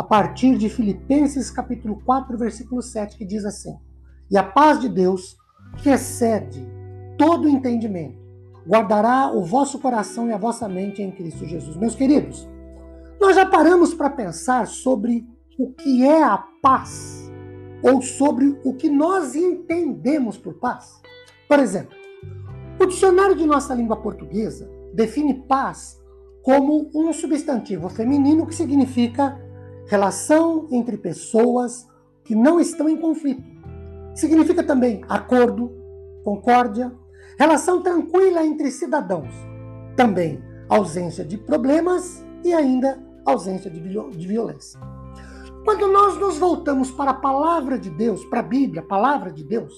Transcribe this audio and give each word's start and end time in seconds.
a 0.00 0.02
partir 0.02 0.56
de 0.56 0.70
Filipenses 0.70 1.50
capítulo 1.50 2.00
4, 2.06 2.38
versículo 2.38 2.80
7, 2.80 3.18
que 3.18 3.24
diz 3.26 3.44
assim: 3.44 3.76
E 4.30 4.38
a 4.38 4.42
paz 4.42 4.80
de 4.80 4.88
Deus, 4.88 5.36
que 5.76 5.90
excede 5.90 6.66
todo 7.18 7.46
entendimento, 7.46 8.18
guardará 8.66 9.30
o 9.30 9.44
vosso 9.44 9.78
coração 9.78 10.26
e 10.26 10.32
a 10.32 10.38
vossa 10.38 10.66
mente 10.66 11.02
em 11.02 11.10
Cristo 11.10 11.44
Jesus. 11.44 11.76
Meus 11.76 11.94
queridos, 11.94 12.48
nós 13.20 13.36
já 13.36 13.44
paramos 13.44 13.92
para 13.92 14.08
pensar 14.08 14.66
sobre 14.66 15.28
o 15.58 15.70
que 15.74 16.02
é 16.02 16.22
a 16.22 16.38
paz 16.62 17.30
ou 17.82 18.00
sobre 18.00 18.58
o 18.64 18.72
que 18.72 18.88
nós 18.88 19.34
entendemos 19.34 20.38
por 20.38 20.54
paz. 20.54 20.98
Por 21.46 21.58
exemplo, 21.58 21.94
o 22.80 22.86
dicionário 22.86 23.36
de 23.36 23.44
nossa 23.44 23.74
língua 23.74 23.96
portuguesa 23.96 24.66
define 24.94 25.42
paz 25.46 26.00
como 26.42 26.90
um 26.94 27.12
substantivo 27.12 27.90
feminino 27.90 28.46
que 28.46 28.54
significa 28.54 29.38
relação 29.90 30.68
entre 30.70 30.96
pessoas 30.96 31.84
que 32.22 32.32
não 32.32 32.60
estão 32.60 32.88
em 32.88 32.96
conflito. 32.96 33.42
Significa 34.14 34.62
também 34.62 35.02
acordo, 35.08 35.68
concórdia, 36.22 36.92
relação 37.36 37.82
tranquila 37.82 38.46
entre 38.46 38.70
cidadãos. 38.70 39.34
Também 39.96 40.40
ausência 40.68 41.24
de 41.24 41.36
problemas 41.36 42.24
e 42.44 42.54
ainda 42.54 43.02
ausência 43.26 43.68
de 43.68 43.80
violência. 44.28 44.78
Quando 45.64 45.88
nós 45.88 46.16
nos 46.16 46.38
voltamos 46.38 46.92
para 46.92 47.10
a 47.10 47.14
palavra 47.14 47.76
de 47.76 47.90
Deus, 47.90 48.24
para 48.26 48.38
a 48.38 48.44
Bíblia, 48.44 48.82
palavra 48.82 49.32
de 49.32 49.42
Deus, 49.42 49.74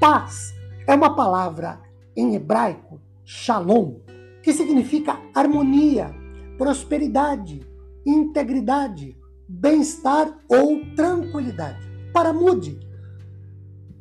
paz 0.00 0.54
é 0.86 0.94
uma 0.94 1.14
palavra 1.14 1.82
em 2.16 2.34
hebraico, 2.34 2.98
shalom, 3.26 4.00
que 4.42 4.54
significa 4.54 5.18
harmonia, 5.34 6.14
prosperidade, 6.56 7.60
integridade, 8.06 9.18
bem-estar 9.48 10.32
ou 10.48 10.80
tranquilidade. 10.94 11.78
Para 12.12 12.32
Moody, 12.32 12.78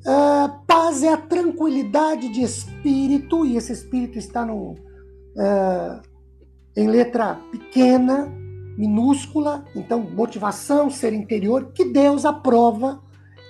uh, 0.05 0.65
paz 0.65 1.03
é 1.03 1.13
a 1.13 1.17
tranquilidade 1.17 2.29
de 2.29 2.41
espírito, 2.41 3.45
e 3.45 3.57
esse 3.57 3.73
espírito 3.73 4.17
está 4.17 4.45
no, 4.45 4.71
uh, 4.71 6.01
em 6.75 6.87
letra 6.87 7.39
pequena, 7.51 8.31
minúscula, 8.77 9.65
então 9.75 10.01
motivação, 10.01 10.89
ser 10.89 11.13
interior, 11.13 11.71
que 11.73 11.85
Deus 11.85 12.25
aprova 12.25 13.01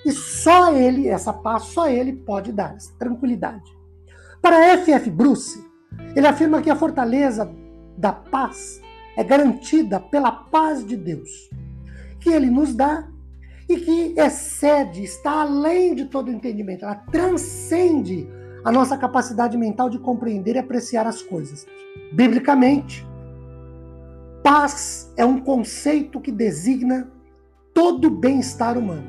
e 0.04 0.12
só 0.12 0.72
Ele, 0.74 1.08
essa 1.08 1.32
paz, 1.32 1.64
só 1.64 1.88
Ele 1.88 2.12
pode 2.12 2.52
dar, 2.52 2.74
essa 2.74 2.92
tranquilidade. 2.98 3.64
Para 4.42 4.72
F.F. 4.72 5.10
Bruce, 5.10 5.64
ele 6.14 6.26
afirma 6.26 6.60
que 6.60 6.68
a 6.68 6.76
fortaleza 6.76 7.50
da 7.96 8.12
paz 8.12 8.80
é 9.16 9.24
garantida 9.24 9.98
pela 9.98 10.30
paz 10.30 10.84
de 10.86 10.96
Deus 10.96 11.48
que 12.24 12.30
ele 12.30 12.48
nos 12.48 12.74
dá 12.74 13.06
e 13.68 13.76
que 13.76 14.14
excede, 14.18 15.04
está 15.04 15.42
além 15.42 15.94
de 15.94 16.06
todo 16.06 16.30
entendimento, 16.30 16.84
ela 16.84 16.94
transcende 16.94 18.26
a 18.64 18.72
nossa 18.72 18.96
capacidade 18.96 19.58
mental 19.58 19.90
de 19.90 19.98
compreender 19.98 20.56
e 20.56 20.58
apreciar 20.58 21.06
as 21.06 21.20
coisas. 21.20 21.66
Biblicamente, 22.12 23.06
paz 24.42 25.12
é 25.18 25.24
um 25.24 25.38
conceito 25.38 26.18
que 26.18 26.32
designa 26.32 27.12
todo 27.74 28.10
bem-estar 28.10 28.78
humano. 28.78 29.04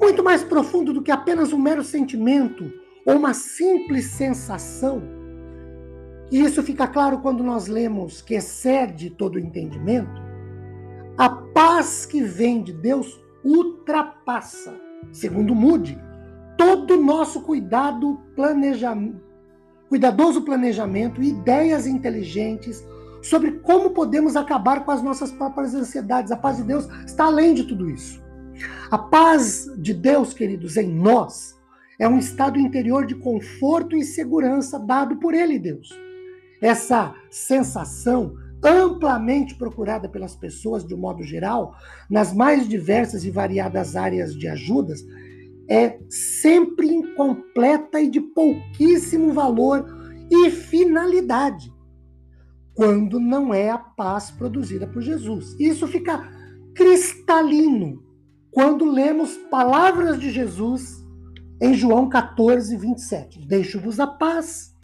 Muito 0.00 0.22
mais 0.22 0.44
profundo 0.44 0.92
do 0.92 1.02
que 1.02 1.10
apenas 1.10 1.52
um 1.52 1.58
mero 1.58 1.82
sentimento 1.82 2.72
ou 3.04 3.16
uma 3.16 3.34
simples 3.34 4.06
sensação. 4.06 5.02
E 6.30 6.40
isso 6.40 6.62
fica 6.62 6.86
claro 6.86 7.18
quando 7.18 7.42
nós 7.42 7.66
lemos 7.66 8.22
que 8.22 8.34
excede 8.34 9.10
todo 9.10 9.40
entendimento 9.40 10.23
a 11.16 11.28
paz 11.28 12.04
que 12.04 12.22
vem 12.22 12.62
de 12.62 12.72
Deus 12.72 13.20
ultrapassa, 13.44 14.74
segundo 15.12 15.54
Moody, 15.54 15.98
todo 16.56 16.94
o 16.94 17.02
nosso 17.02 17.42
cuidado, 17.42 18.20
planejamento, 18.34 19.22
cuidadoso 19.88 20.42
planejamento 20.42 21.22
e 21.22 21.28
ideias 21.28 21.86
inteligentes 21.86 22.84
sobre 23.22 23.52
como 23.52 23.90
podemos 23.90 24.34
acabar 24.34 24.84
com 24.84 24.90
as 24.90 25.02
nossas 25.02 25.30
próprias 25.30 25.74
ansiedades. 25.74 26.32
A 26.32 26.36
paz 26.36 26.56
de 26.56 26.64
Deus 26.64 26.88
está 27.06 27.26
além 27.26 27.54
de 27.54 27.64
tudo 27.64 27.88
isso. 27.88 28.22
A 28.90 28.98
paz 28.98 29.70
de 29.78 29.94
Deus, 29.94 30.34
queridos, 30.34 30.76
em 30.76 30.88
nós, 30.88 31.56
é 31.98 32.08
um 32.08 32.18
estado 32.18 32.58
interior 32.58 33.06
de 33.06 33.14
conforto 33.14 33.96
e 33.96 34.04
segurança 34.04 34.78
dado 34.78 35.16
por 35.16 35.32
Ele, 35.32 35.58
Deus. 35.58 35.90
Essa 36.60 37.14
sensação 37.30 38.36
amplamente 38.64 39.54
procurada 39.54 40.08
pelas 40.08 40.34
pessoas 40.34 40.84
de 40.86 40.94
um 40.94 40.98
modo 40.98 41.22
geral, 41.22 41.76
nas 42.08 42.32
mais 42.32 42.66
diversas 42.66 43.24
e 43.24 43.30
variadas 43.30 43.94
áreas 43.94 44.34
de 44.34 44.48
ajudas, 44.48 45.04
é 45.68 45.98
sempre 46.08 46.86
incompleta 46.86 48.00
e 48.00 48.10
de 48.10 48.20
pouquíssimo 48.20 49.32
valor 49.32 49.86
e 50.30 50.50
finalidade, 50.50 51.72
quando 52.74 53.20
não 53.20 53.52
é 53.52 53.70
a 53.70 53.78
paz 53.78 54.30
produzida 54.30 54.86
por 54.86 55.02
Jesus. 55.02 55.54
Isso 55.60 55.86
fica 55.86 56.26
cristalino 56.74 58.02
quando 58.50 58.90
lemos 58.90 59.36
palavras 59.50 60.18
de 60.18 60.30
Jesus 60.30 61.04
em 61.60 61.74
João 61.74 62.08
14, 62.08 62.76
27. 62.76 63.46
Deixo-vos 63.46 64.00
a 64.00 64.06
paz, 64.06 64.74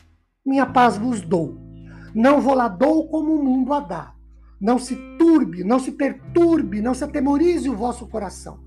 minha 0.45 0.67
paz 0.67 0.97
vos 0.97 1.21
dou 1.21 1.70
não 2.15 2.41
vou 2.41 2.55
lá 2.55 2.69
dou 2.69 3.09
como 3.09 3.35
o 3.35 3.45
mundo 3.45 3.73
a 3.73 3.81
dá. 3.81 4.15
Não 4.61 4.79
se 4.79 4.97
turbe, 5.19 5.65
não 5.65 5.79
se 5.79 5.93
perturbe, 5.93 6.83
não 6.83 6.93
se 6.93 7.05
atemorize 7.05 7.69
o 7.69 7.77
vosso 7.77 8.07
coração. 8.07 8.61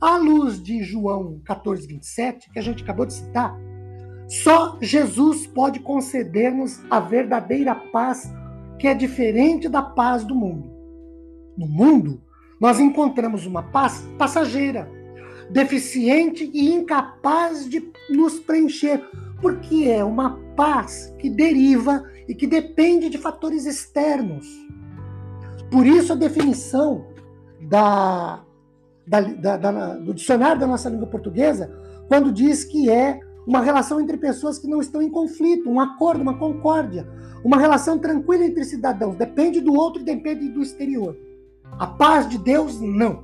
À 0.00 0.16
luz 0.16 0.62
de 0.62 0.82
João 0.82 1.40
14, 1.44 1.86
27, 1.86 2.50
que 2.50 2.58
a 2.58 2.62
gente 2.62 2.82
acabou 2.82 3.06
de 3.06 3.14
citar, 3.14 3.56
só 4.28 4.78
Jesus 4.80 5.46
pode 5.46 5.80
conceder-nos 5.80 6.80
a 6.90 7.00
verdadeira 7.00 7.74
paz 7.74 8.32
que 8.78 8.86
é 8.86 8.94
diferente 8.94 9.68
da 9.68 9.82
paz 9.82 10.24
do 10.24 10.34
mundo. 10.34 10.70
No 11.56 11.66
mundo, 11.66 12.22
nós 12.60 12.78
encontramos 12.78 13.44
uma 13.44 13.62
paz 13.62 14.06
passageira, 14.16 14.90
deficiente 15.50 16.48
e 16.52 16.72
incapaz 16.72 17.68
de 17.68 17.90
nos 18.08 18.38
preencher, 18.38 19.02
porque 19.40 19.84
é 19.88 20.04
uma 20.04 20.38
paz 20.56 21.14
que 21.18 21.30
deriva 21.30 22.04
e 22.28 22.34
que 22.34 22.46
depende 22.46 23.08
de 23.08 23.18
fatores 23.18 23.66
externos. 23.66 24.46
Por 25.70 25.86
isso, 25.86 26.12
a 26.12 26.16
definição 26.16 27.06
da, 27.60 28.42
da, 29.06 29.20
da, 29.20 29.56
da, 29.56 29.94
do 29.96 30.14
dicionário 30.14 30.60
da 30.60 30.66
nossa 30.66 30.88
língua 30.88 31.06
portuguesa, 31.06 31.72
quando 32.08 32.32
diz 32.32 32.64
que 32.64 32.90
é 32.90 33.20
uma 33.46 33.60
relação 33.60 34.00
entre 34.00 34.16
pessoas 34.16 34.58
que 34.58 34.68
não 34.68 34.80
estão 34.80 35.00
em 35.00 35.10
conflito, 35.10 35.68
um 35.68 35.80
acordo, 35.80 36.22
uma 36.22 36.38
concórdia, 36.38 37.08
uma 37.44 37.56
relação 37.56 37.98
tranquila 37.98 38.44
entre 38.44 38.64
cidadãos, 38.64 39.16
depende 39.16 39.60
do 39.60 39.74
outro 39.74 40.02
e 40.02 40.04
depende 40.04 40.48
do 40.48 40.60
exterior. 40.60 41.16
A 41.78 41.86
paz 41.86 42.28
de 42.28 42.36
Deus, 42.36 42.80
não. 42.80 43.22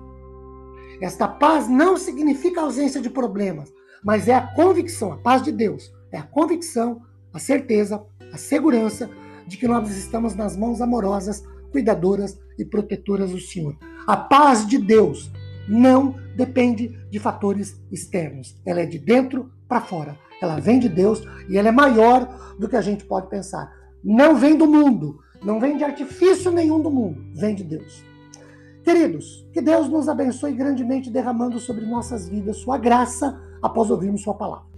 Esta 1.00 1.28
paz 1.28 1.68
não 1.68 1.96
significa 1.96 2.62
ausência 2.62 3.00
de 3.00 3.10
problemas, 3.10 3.72
mas 4.02 4.28
é 4.28 4.34
a 4.34 4.54
convicção, 4.54 5.12
a 5.12 5.18
paz 5.18 5.42
de 5.42 5.52
Deus, 5.52 5.92
é 6.16 6.18
a 6.18 6.22
convicção, 6.22 7.02
a 7.32 7.38
certeza, 7.38 8.02
a 8.32 8.38
segurança 8.38 9.10
de 9.46 9.56
que 9.56 9.68
nós 9.68 9.94
estamos 9.96 10.34
nas 10.34 10.56
mãos 10.56 10.80
amorosas, 10.80 11.44
cuidadoras 11.70 12.38
e 12.58 12.64
protetoras 12.64 13.30
do 13.30 13.38
Senhor. 13.38 13.76
A 14.06 14.16
paz 14.16 14.66
de 14.66 14.78
Deus 14.78 15.30
não 15.68 16.14
depende 16.34 16.88
de 17.10 17.18
fatores 17.18 17.80
externos. 17.92 18.56
Ela 18.64 18.80
é 18.80 18.86
de 18.86 18.98
dentro 18.98 19.50
para 19.68 19.80
fora. 19.80 20.18
Ela 20.40 20.58
vem 20.58 20.78
de 20.78 20.88
Deus 20.88 21.22
e 21.48 21.58
ela 21.58 21.68
é 21.68 21.72
maior 21.72 22.56
do 22.58 22.68
que 22.68 22.76
a 22.76 22.80
gente 22.80 23.04
pode 23.04 23.28
pensar. 23.28 23.72
Não 24.02 24.36
vem 24.36 24.56
do 24.56 24.66
mundo, 24.66 25.18
não 25.42 25.60
vem 25.60 25.76
de 25.76 25.84
artifício 25.84 26.50
nenhum 26.50 26.80
do 26.80 26.90
mundo, 26.90 27.22
vem 27.34 27.54
de 27.54 27.64
Deus. 27.64 28.04
Queridos, 28.84 29.46
que 29.52 29.60
Deus 29.60 29.88
nos 29.88 30.08
abençoe 30.08 30.52
grandemente 30.52 31.10
derramando 31.10 31.58
sobre 31.58 31.84
nossas 31.84 32.28
vidas 32.28 32.58
sua 32.58 32.78
graça 32.78 33.40
após 33.60 33.90
ouvirmos 33.90 34.22
sua 34.22 34.34
palavra. 34.34 34.75